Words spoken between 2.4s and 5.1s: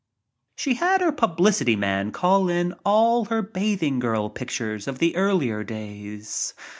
in all her bathing girl pictures of